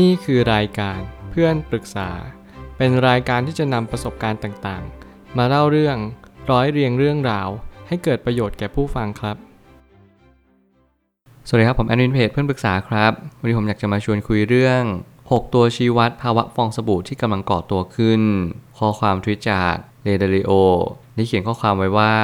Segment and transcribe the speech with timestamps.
[0.00, 2.10] นี่คือรายการเพื่อนปรึกษา
[2.76, 5.96] เป็นรายการที่จะนำประสบการณ์ต่างๆ มาเล่าเรื่อง
[6.50, 7.48] ร้อยเรียงเรื่องราว
[7.88, 9.36] ให้เกิดประโยชน์แก่ผู้ฟังครับ
[11.46, 14.82] สวัสดีครับ ผมแอดมินเพจเพื่อนปรึกษาครับ วันนี้ผมอยากจะมาชวนคุยเรื่อง
[15.20, 18.22] 6 ตัวชี้วัดภาวะฟองสบู่ที่กำลังก่อตัวขึ้น
[18.78, 19.74] ข้อความทวิตจาก
[20.04, 20.52] เรเดริโอ
[21.14, 22.14] ได้เขียนข้อความไว้ว่า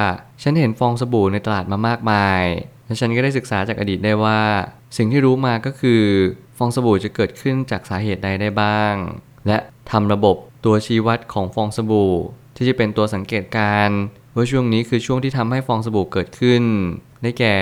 [0.41, 2.43] ฉันเห็นฟองสบู่ในตลาดมามากมาย
[2.85, 4.39] และฉันก็ได้ศึกษาจากอดีตได้ว่า
[4.97, 6.03] สิ่งที่รู้มาก็คือ
[6.61, 8.95] ฟองสบู่จะเกิดขึ้นจากสาเหตุใดได้บ้าง
[9.47, 9.57] และ
[9.91, 12.13] ทำระบบตัวชี้วัดของฟองสบู่
[12.55, 13.89] ที่จะเป็นตัวสังเกตการ
[14.35, 16.63] ว่าช่วงนี้คือช่วงที่ทำให้ฟองสบู่เกิดขึ้น
[17.21, 17.57] ได้แก่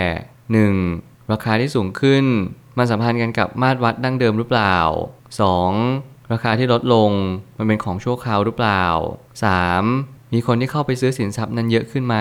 [0.61, 1.31] 1.
[1.31, 2.25] ราคาที่สูงขึ้น
[2.77, 4.77] มันสัมพันธ์กันกับมาตรวัดดั้งเดิมหรือเปล่า
[5.55, 6.31] 2.
[6.31, 7.11] ราคาที่ลดลง
[7.57, 8.85] มันเป็นของชั่วคราวหรือเปล่า
[9.61, 10.33] 3.
[10.33, 12.15] มีคนที่เข้าไปซื้อสินทรัพย์นั้นเยอะขึ้นไหม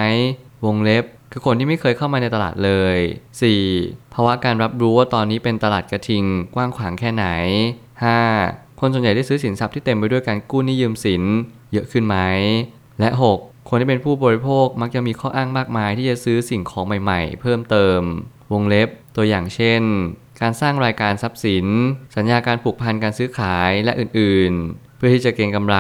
[0.65, 2.98] วงเล็บ คือคนที่ไม่เคยเข้ามาในตลาดเลย
[3.57, 4.15] 4.
[4.15, 7.27] ภาวะการรับรู้ว่าตอนนี้เป็นตลาดกระทิงกว้างขวางแค่ไหน
[8.05, 8.80] 5.
[8.80, 11.23] คนส่วนใหญ่ได้ซื้อสินทรัพย์ที่เต็มไปด้วยการกู้หนี้ยืมสิน
[11.73, 12.16] เยอะขึ้นไหม
[13.01, 13.69] และ 6.
[13.69, 18.01] คนที่เป็นผู้บริโภคมักจะมีข้ออ้างมากมายที่จะซื้อสิ่งของใหม่ๆ เพิ่มเติม
[18.52, 19.82] วงเล็บ ตัวอย่างเช่น
[20.41, 21.66] การสร้างรายการทรัพย์สิน
[22.16, 25.79] สัญญาการผูกพันการซื้อขายและอื่นๆเพื่อที่จะเก็งกำไร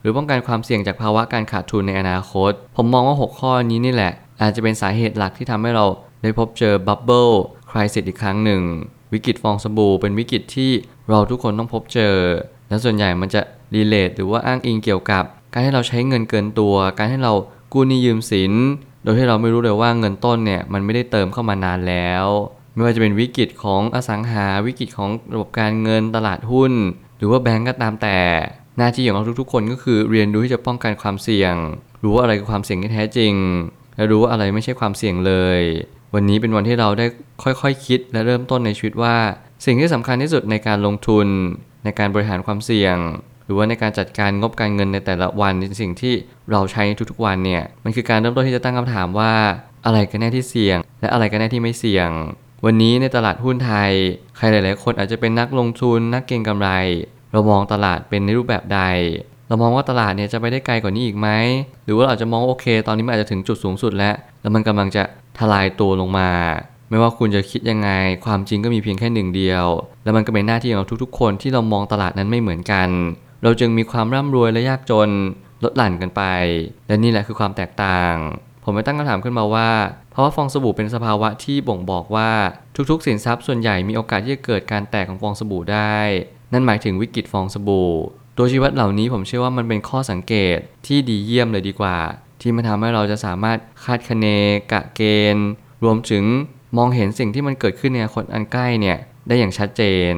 [0.00, 5.86] หรือป้องกันความเสี่ยงจากภาวะการขาดทุนในอนาคต ผมมองว่า 6 ข้อนี้นี่แหละ อาจจะเป็นสาเหตุหลักที่ทำให้เรา
[6.22, 7.28] ได้พบเจอ bubble
[7.70, 8.62] crisis อีกครั้งหนึ่ง
[9.12, 10.70] วิกฤตฟองสบู่เป็นวิกฤตที่
[11.08, 12.14] เราทุกคนต้องพบเจอ
[12.68, 13.40] และส่วนใหญ่มันจะ
[13.74, 17.32] relate หรือว่าอ้างอิงเกี่ยวกับ การให้เราใช้เงินเกินตัว การให้เรา
[17.72, 18.52] กู้หนี้ยืมสิน
[19.02, 22.26] โดยที่เราไม่รู้เลยว่าเงินต้นเนี่ยมันไม่ได้เติมเข้ามานานแล้ว
[22.74, 26.72] ไม่ว่าจะเป็นวิกฤตของอสังหาวิกฤตของระบบการเงินตลาดหุ้น
[27.18, 28.18] หรือว่าแบงก์ก็ตามแต่
[28.78, 31.54] หน้าที่ของเราทุกๆ คนก็คือเรียนรู้ที่จะป้องกันความเสี่ยง
[32.02, 33.32] รู้ว่าอะไรคือความเสี่ยงที่แท้จริง
[33.96, 35.60] และรู้ว่าอะไรไม่ใช่ความเสี่ยงเลย
[36.14, 37.06] วันนี้เป็นวันที่เราได้
[37.42, 39.16] ค่อยๆคคิดและเริ่มต้นในชีวิตว่า
[39.64, 41.26] สิ่งที่สำคัญที่สุดในการลงทุน
[41.84, 42.96] ในการบริหารความเสี่ยง
[43.44, 46.14] หรือว่าในการจัดการงบการเงินในแต่ละวันในสิ่งที่
[46.50, 49.32] เราใช้ทุกๆวันเนี่ยมันคือการเริ่มต้นที่จะตั้งคำถามว่า
[49.84, 52.10] อะไรกันแน่ที่เสี่ยง และอะไรกันแน่ที่ไม่เสี่ยง
[52.64, 53.92] วันนี้ในตลาดหุ้นไทย
[54.36, 56.70] ใครหลาย ๆ คนอาจจะเป็นนักลงทุนนักเก็งกำไร
[57.32, 58.80] เรามองตลาดเป็นในรูปแบบใด
[59.48, 61.28] เรามองว่าตลาดเนี่ยจะไปได้ไกลกว่านี้อีกไหม
[61.84, 65.02] หรือว่าเราจะมองโอเค ตอนนี้มันอาจจะถึงจุดสูงสุดแล้ว แล้วมันกำลังจะ
[65.38, 66.30] ทลายตัวลงมา
[66.90, 67.90] ไม่ว่าคุณจะคิดยังไง
[68.26, 69.66] ความจริงก็มีเพียงแค่หนึ่งเดียว
[70.04, 72.88] แล้วมันก็เป็นหน้าที่ของเราทุกๆ คนที่เรามองตลาดนั้นไม่เหมือนกัน
[73.42, 75.10] เราจึงมีความร่ำรวยและยากจน
[75.64, 76.22] ลดหลั่นกันไป
[76.88, 78.14] และนี่แหละคือความแตกต่าง
[78.64, 79.70] ผมไปตั้งคำถามขึ้นมาว่า
[80.10, 82.30] เพราะว่าฟองสบู่เป็นสภาวะที่บ่งบอกว่า
[82.90, 85.96] ทุกๆ สินทรัพย์ส่วนใหญ่มีโอกาสที่จะเกิดการแตกของฟองสบู่ได้
[86.52, 87.90] นั่นหมายถึงวิกฤตฟองสบู่
[88.36, 91.96] ตัวชี้วัดเหล่านี้ผมเชื่อว่ามันเป็นข้อสังเกตที่ดีเยี่ยมเลยดีกว่า
[92.40, 94.26] ที่มันทำให้เราจะสามารถคาดคะเน
[94.72, 95.02] กะเก
[95.34, 95.48] ณฑ์
[95.84, 96.24] รวมถึง
[96.76, 98.98] มองเห็นสิ่งที่มันเกิดขึ้นในอนาคตอันใกล้เนี่ย
[99.28, 99.82] ได้อย่างชัดเจ
[100.12, 100.14] น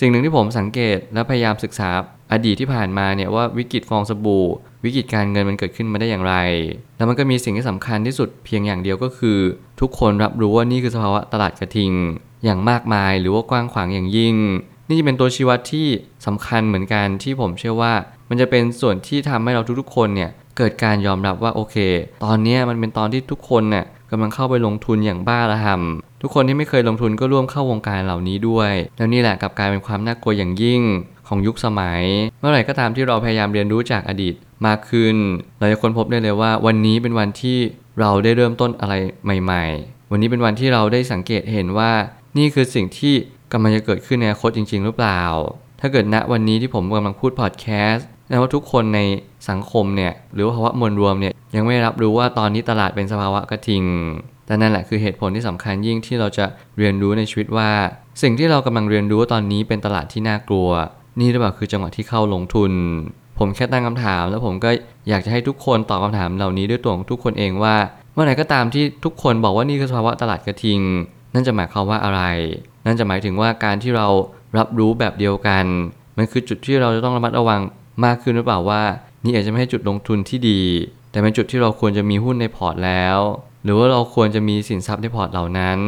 [0.00, 1.90] สิ่งหนึ่งที่ผมสังเกตและพยายามศึกษา
[2.32, 4.46] อดีตที่ผ่านมาเนี่ยว่าวิกฤตฟองสบู่
[4.84, 6.34] วิกฤตการเงินมันเกิดขึ้นมาได้อย่างไร
[6.96, 9.38] แล้วมันก็มีสิ่งที่สำคัญที่สุดเพียงอย่างเดียวก็คือ
[9.80, 11.92] ทุกคนรับรู้ว่านี่คือสภาวะตลาดกระทิง
[12.44, 14.36] อย่างมากมายหรือว่ากว้างขวางอย่างยิ่ง
[14.92, 15.86] นี่จะเป็นตัวชี้วัดที่
[16.26, 17.94] สำคัญเหมือนกันที่ผมเชื่อว่า
[18.28, 21.76] มันจะเป็นส่วนที่ทำให้เราทุกๆคนเนี่ยเกิดการยอมรับว่าโอเค
[22.24, 30.82] ตอนนี้มันเป็นตอนที่ทุกคนเนี่ยกำลังเข้าไปลงทุนอย่างบ้าระห่ำทุกคนที่ไม่เคยลงทุนก็ร่วมเข้าวงการเหล่านี้ด้วย แล้วนี่แหละกับกลายเป็นความน่ากลัวอย่างยิ่ง
[31.28, 32.02] ของยุคสมัย
[32.40, 34.34] เมื่อไหร่ก็ตามที่เราพยายามเรียนรู้จากอดีต
[34.66, 35.16] มากขึ้น
[35.58, 37.58] เราจะค้นพบได้เลยว่า วันนี้เป็นวันที่
[38.00, 41.92] เราได้เริ่มต้นอะไรใหม่ ๆ วันนี้เป็นวันที่เราได้สังเกตเห็นว่า
[42.38, 43.14] นี่คือสิ่งที่
[43.52, 45.22] กำลังจะเกิดขึ้นในอนาคตจริง ๆ หรือเปล่า
[45.80, 49.00] ถ้าเกิดณวันนี้ที่ผมกำลังพูดพอดแคสต์แปลว่าทุกคนใน
[49.50, 53.84] สังคมเนี่ยหรือว่าภาวะมวลรวมเนี่ยยังไม่รับรู้ว่าตอนนี้ตลาดเป็นสภาวะกระทิง
[54.46, 56.46] แต่นั่นแหละคือเหตุผลที่สำคัญยิ่งที่เราจะ
[56.78, 57.70] เรียนรู้ในชีวิตว่า
[58.22, 60.68] สิ่งที่เรากำลังเรียนรู้ตอนนี้เป็นตลาดที่น่ากลัว
[61.20, 62.72] นี่หรือเปล่าคือจังหวะที่เข้าลงทุน
[63.38, 64.70] ผมแค่ตั้งคำถาม แล้วผมก็
[65.08, 67.76] อยากจะให้ทุกคนตอบคาถามเหล่านี้ด้วยตัวของทุกคนเองว่า
[68.14, 70.80] เมื่อไหร่ก็ตามที่ทุกคนบอกว่านี่คือภาวะตลาดกระทิง
[71.34, 72.22] นั่นจะหมายความว่าอะไร
[72.86, 74.06] นั่นจะหมายถึงว่าการที่เรา
[74.58, 75.64] รับรู้แบบเดียวกัน
[76.16, 77.60] มันคือจุดที่เราจะต้องระมัดระวัง
[78.04, 78.82] มากขึ้นหรือเปล่าว่า
[79.24, 80.60] นี่อาจจะไม่ใช่จุดลงทุนที่ดี
[81.10, 83.18] แต่เป็นจุดที่เราควรจะมีหุ้นในพอร์ตแล้ว
[83.64, 85.80] หรือว่าเราควรจะมีสินทรัพย์ในพอร์ตเหล่านั้น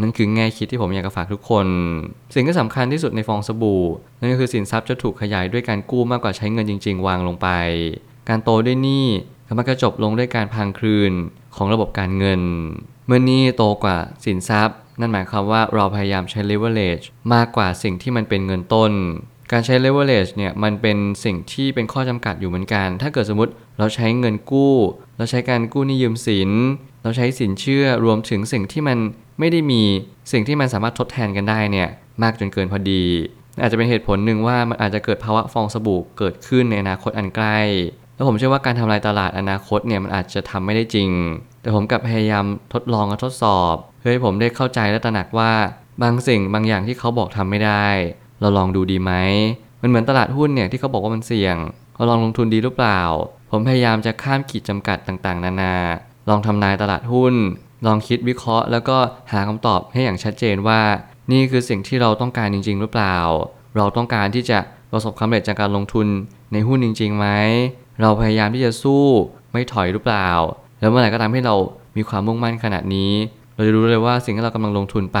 [0.00, 1.66] นั่นคือแง่คิดที่ผมอยากจะฝากทุกคน
[2.34, 3.82] สิ่งที่สำคัญที่สุดในฟองสบู่
[4.20, 7.48] นั่นก็คือสินทรัพย์จะถูกขยายด้วยการกู้มากกว่าใช้เงินจริง ๆ วางลงไป
[8.28, 9.06] การโตด้วยหนี้
[9.46, 11.12] ก็มักจะจบลงด้วยการพังคลืน
[11.56, 12.40] ของระบบการเงิน
[13.06, 17.04] เมื่อหนี้โตกว่าสินทรัพย์ นั่นหมายความว่าเราพยายามใช้ leverage
[17.34, 18.92] มากกว่าสิ่งที่มันเป็นเงินต้น
[19.52, 24.74] การใช้ leverage เนี่ยมันเป็นสิ่งที่เป็นข้อจำกัดอยู่เหมือนกัน ถ้าเกิดสมมติเราใช้เงินกู้
[25.16, 26.50] เราใช้การกู้นี้ยืมสิน
[27.02, 28.98] เราใช้สินเชื่อรวมถึงสิ่งที่มัน
[29.38, 29.82] ไม่ได้มี
[30.32, 31.88] สิ่งที่มันสามารถทดแทนกันได้เนี่ย
[32.22, 33.04] มากจนเกินพอดี
[33.62, 37.58] อาจจะเป็นเหตุผลหนึ่งว่ามันอาจจะเกิดภาวะฟองสบู่เกิดขึ้นในอนาคตอันใกล้
[38.14, 41.08] แล้วผมเชื่อว่าการทำลายตลาดอนาคตเนี่ยมันอาจจะทำไม่ได้จริง
[41.66, 45.52] แต่ผมกลับพยายามทดลองและทดสอบเพื่อให้ผมได้เข้าใจและตระหนักว่า
[46.02, 47.86] บางสิ่งบางอย่างที่เขาบอกทำไม่ได้
[48.40, 49.12] เราลองดูดีไหม
[49.82, 51.56] มันเหมือนตลาดหุ้นเนี่ยที่เขาบอกว่ามันเสี่ยง
[51.96, 53.00] เราลองลงทุนดีหรือเปล่า
[53.50, 55.74] ผมพยายามจะข้ามขีดจำกัดต่างๆ นานา
[56.28, 57.34] ลองทำนายตลาดหุ้น
[57.86, 58.98] ลองคิดวิเคราะห์ แล้วก็
[59.32, 60.80] หาคำตอบให้อย่างชัดเจนว่า
[61.32, 63.16] นี่คือสิ่งที่เราต้องการจริง ๆ หรือเปล่า
[63.76, 64.58] เราต้องการที่จะ
[64.92, 66.06] ประสบความสำเร็จจากการลงทุน
[66.52, 67.26] ในหุ้นจริงๆไหม
[68.00, 69.04] เราพยายามที่จะสู้
[69.52, 70.28] ไม่ถอยหรือเปล่า
[70.86, 71.56] แล้วเมื่อไหร่ก็ตามให้เรา
[71.96, 73.12] มีความมุ่งมั่นขนาดนี้
[73.54, 75.20] เราจะรู้เลยว่าสิ่งที่เรากำลังลงทุนไป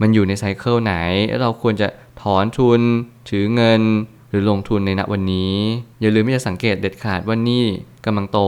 [0.00, 0.94] มันอยู่ในไซเคิลไหน
[1.28, 1.88] แล้วเราควรจะ
[2.22, 2.80] ถอนทุน
[3.28, 3.82] ถือเงิน
[4.30, 5.54] หรือลงทุนในณวันนี้
[6.00, 7.64] อย่าลืมที่จะสังเกตเด็ดขาดว่านี่
[8.06, 8.40] กำลังโต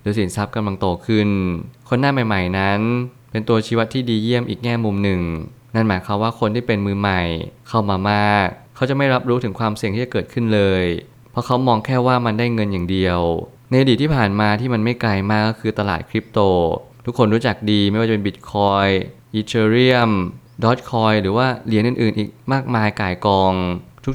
[0.00, 1.28] หรือสินทรัพย์กำลังโตขึ้น
[1.88, 2.80] คนหน้าใหม่ ๆ นั้น
[3.30, 5.20] เป็นตัวชี้วัดที่ดีเยี่ยมอีกแง่มุมหนึ่ง
[5.74, 7.22] นั่นหมายความว่าคนที่เป็นมือใหม่
[7.68, 10.84] เข้ามามาก เขาจะไม่รับรู้ถึงความเสี่ยงที่จะเกิดขึ้นเลย
[11.30, 13.20] เพราะเขามองแค่ว่ามันได้เงินอย่างเดียว
[13.70, 16.40] ในอดีตที่ผ่านมาที่มันไม่ไกลมากก็คือตลาดคริปโต
[17.06, 20.10] ทุกคนรู้จักดีไม่ว่าจะเป็น Bitcoin Ethereum
[20.64, 23.54] Dogecoin หรือว่าเหรียญอื่นๆ อีกมากมายก่ายกอง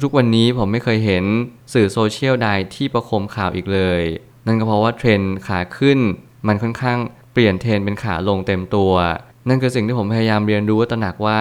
[0.04, 1.24] ทุกๆ วันนี้ผมไม่เคยเห็น
[1.72, 4.02] สื่อโซเชียลใดที่ประโคมข่าวอีกเลย
[4.46, 5.98] นั่นก็เพราะว่าเทรนด์ขาขึ้น
[6.46, 6.98] มันค่อนข้าง
[7.32, 8.92] เปลี่ยนเทรนด์เป็นขาลงเต็มตัว
[9.48, 11.40] นั่นคือสิ่งที่ผมพยายามเรียนรู้และตระหนักว่า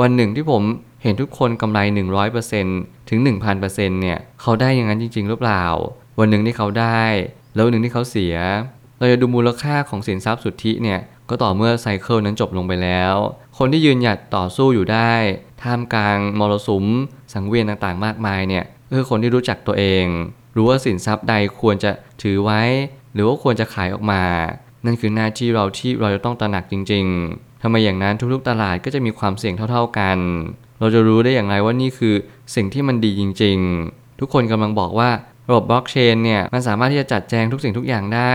[0.00, 0.62] วันหนึ่งที่ผม
[1.02, 1.78] เห็นทุกคนกำไร
[2.44, 5.64] 100%ถึง 1,000%เนี่ยเขาได้อย่างนั้นจริง ๆ หรือเปล่า
[6.18, 7.02] วันหนึ่งที่เขาได้
[7.54, 8.34] แล้วหนึ่งที่เขาเสีย
[8.98, 13.14] เราจะดูมูลค่าของสินทรัพย์สุทธิเนี่ยก็ต่อเมื่อไซเคิลนั้นจบลงไปแล้ว
[13.58, 15.12] คนที่ยืนหยัดต่อสู้อยู่ได้
[15.62, 16.84] ท่ามกลางมรสุม
[17.32, 18.64] สังเวียนต่างๆ มากมายเนี่ย
[18.96, 20.06] คือคนที่รู้จักตัวเอง
[20.56, 21.90] รู้ว่าสินทรัพย์ใดควรจะ
[22.22, 22.62] ถือไว้
[23.14, 24.22] หรือว่าควรจะขายออกมา
[24.84, 30.18] นั่นคือหน้าที่เราที่เราจะต้องตระหนักจริง ๆทำไมอย่างนั้นทุกๆตลาดก็จะมีความเสี่ยงเท่า ๆกัน
[30.80, 32.14] เราจะรู้ได้อย่างไรว่านี่คือ
[32.54, 33.58] สิ่งที่มันดีจริง
[33.88, 35.10] ๆ ทุกคนกำลังบอกว่า
[35.48, 38.34] ระบบบล็อกเชนเนี่ยมันสามารถที่จะจัดแจงทุกสิ่งทุกอย่างได้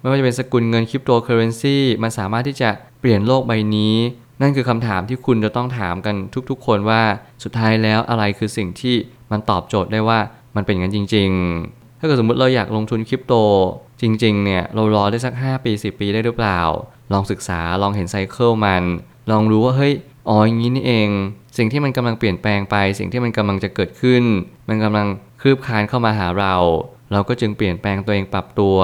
[0.00, 2.70] ไม่ว่าจะเป็นสกุลเงินคริปโตเคอเรนซีมันสามารถที่จะ
[3.00, 3.96] เปลี่ยนโลกใบนี้
[4.40, 6.14] นั่นคือคำถามที่คุณจะต้องถามกัน
[6.50, 7.02] ทุกๆ คนว่า
[7.44, 8.96] สุดท้ายแล้วอะไรคือสิ่งที่
[9.30, 10.18] มันตอบโจทย์ได้ว่า
[10.56, 11.30] มันเป็นอย่างนั้นจริง
[11.66, 13.34] ๆ ถ้าเกิดสมมติเราอยากลงทุนคริปโต
[14.00, 16.60] จริงๆ เนี่ยเรารอได้สัก 5 ปี 10 ปีได้หรือเปล่า
[17.12, 18.84] ลองศึกษาลองเห็น cycle มัน
[19.30, 19.94] ลองรู้ว่าเฮ้ย
[20.28, 21.08] อ๋ออย่างนี้นี่เอง
[21.58, 24.24] สิ่งที่มันกำลังเปลี่ยนแปลงไป สิ่งที่มันกำลังจะเกิดขึ้น
[24.68, 25.06] มันกำลัง
[25.40, 26.54] คืบคลานเข้ามาหาเรา
[27.12, 28.76] เราก็จึงเปลี่ยนแปลงตัวเองปรับตัว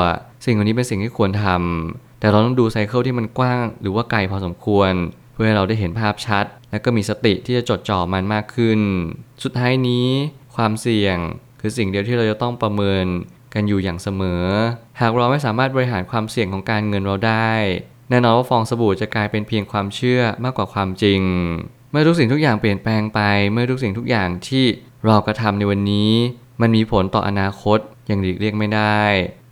[0.45, 4.93] สิ่งเหล่านี้เป็นสิ่งที่ควรทำแต่เราต้องดูไซเคิลที่มันกว้างหรือว่าไกลพอสมควร
[5.33, 8.81] เพื่อให้เราได้เห็นภาพชัด และก็มีสติที่จะจดจ่อมันมากขึ้น
[9.43, 10.07] สุดท้ายนี้
[10.57, 11.17] ความเสี่ยง
[11.61, 13.07] คือสิ่งเดียวที่เราจะต้องประเมิน
[13.55, 14.45] กันอยู่อย่างเสมอ
[15.01, 17.53] หากเราไม่สามารถบริหารความเสี่ยงของการเงินเราได้
[18.11, 21.21] แน่นอนว่าฟองสบู่จะกลายเป็นเพียงความเชื่อมากกว่าความจริง
[21.91, 23.21] เมื่อทุกสิ่งทุกอย่างเปลี่ยนแปลงไป
[23.53, 24.65] เมื่อทุกสิ่งทุกอย่างที่
[25.07, 26.13] เรากระทำในวันนี้
[26.61, 29.01] มันมีผลต่ออนาคตอย่างหลีกเลี่ยงไม่ได้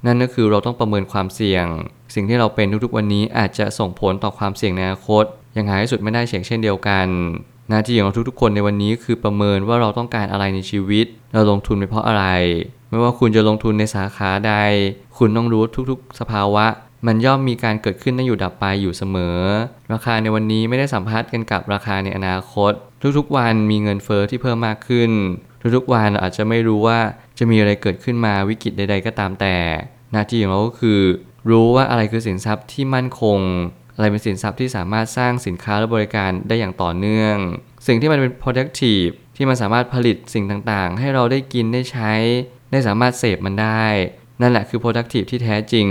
[0.06, 1.66] นั่นก็คือเราต้องประเมินความเสี่ยง
[2.14, 5.24] สิ่งที่เราเป็นทุกๆวันนี้อาจจะส่งผลต่อความเสี่ยงในอนาคต
[5.56, 7.06] ย่างหาที่สุดไม่ได้เช่นเช่นเดียวกัน
[7.68, 12.24] หน้าที่ของเราทุกๆคนในวันนี้คือประเมินว่าเราต้องการอะไรในชีวิต เราลงทุนไปเพราะอะไร
[12.90, 14.54] ไม่ว่าคุณจะลงทุนในสาขาใด
[15.18, 16.66] คุณต้องรู้ทุกๆ สภาวะ
[17.06, 19.38] มันย่อมมีการเกิดขึ้นตั้งอยู่ดับไปอยู่เสมอ
[19.92, 22.72] ราคาในวันนี้ไม่ได้สัมพัทธ์กันกับราคาในอนาคต
[23.18, 25.10] ทุกๆ วันมีเงินเฟอ้อที่เพิ่มมากขึ้น
[25.76, 26.98] ทุกๆวันเราอาจจะไม่รู้ว่า
[27.38, 29.56] จะมีอะไรเกิดขึ้นมาวิกฤตใด ๆ ก็ตามแต่
[30.12, 31.00] หน้าที่ของเราก็คือ
[31.50, 33.40] รู้ว่าอะไรคือสินทรัพย์ที่มั่นคง
[33.94, 37.36] อะไรเป็นสินทรัพย์ที่สามารถสร้างสินค้าและบริการได้อย่างต่อเนื่อง
[37.86, 42.12] สิ่งที่มันเป็น productive ที่มันสามารถผลิตสิ่งต่างๆ ให้เราได้กินได้ใช้
[42.70, 43.84] ได้สามารถเสพมันได้
[44.40, 45.88] นั่นแหละคือ productive ที่แท้จริง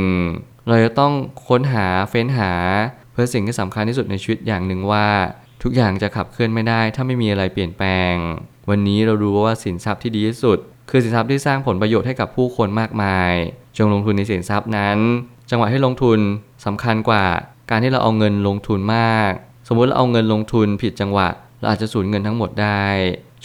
[0.67, 1.13] เราจะต้อง
[1.47, 2.51] ค้นหาเฟ้นหา
[3.11, 5.07] เพื่อสิ่งที่สำคัญที่สุดในชีวิตอย่างหนึ่งว่า
[5.63, 8.15] ทุกอย่างจะขับเคลื่อนไม่ได้ ถ้าไม่มีอะไรเปลี่ยนแปลง
[8.69, 10.57] วันนี้เรารู้ว่าสินทรัพย์ที่ดีที่สุด
[10.89, 13.31] คือสินทรัพย์ที่สร้างผลประโยชน์ให้กับผู้คนมากมาย
[13.77, 14.97] จงลงทุนในสินทรัพย์นั้น
[15.49, 16.19] จังหวะให้ลงทุน
[16.65, 17.25] สำคัญกว่า
[17.69, 19.31] การที่เราเอาเงินลงทุนมาก
[19.67, 21.27] สมมุติเราเอาเงินลงทุนผิดจังหวะ
[21.59, 22.85] เราอาจจะสูญเงินทั้งหมดได้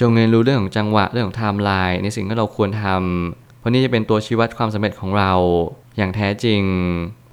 [0.01, 5.33] จงเรียนรู้เรื่องของจังหวะเรื่องของไทม์ไลน์ในสิ่งที่เราควรทำเพราะนี่จะเป็นตัวชี้วัดความสำเร็จของเรา
[5.97, 6.63] อย่างแท้จริง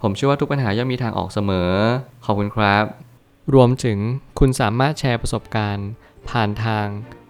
[0.01, 1.71] ผมเชื่อว่าทุกปัญหาย่อมมีทางออกเสมอ
[2.25, 2.83] ขอบคุณครับ
[3.53, 3.97] รวมถึง
[4.39, 5.87] คุณสามารถแชร์ประสบการณ์
[6.29, 6.87] ผ่านทาง